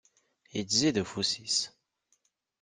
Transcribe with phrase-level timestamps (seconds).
[0.55, 1.57] yettzid ufus-is.